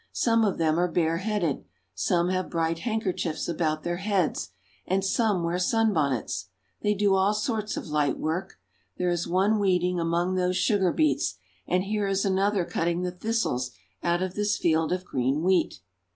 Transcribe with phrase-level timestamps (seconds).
[0.13, 1.63] Some of them are bareheaded,
[1.93, 4.49] some have bright handkerchiefs about their heads,
[4.87, 6.49] and some wear sunbonnets.
[6.81, 8.57] They do all sorts of light work.
[8.97, 11.35] There is one weeding among those sugar beets,
[11.67, 15.81] and here is another cutting the thistles out of this field of green wheat.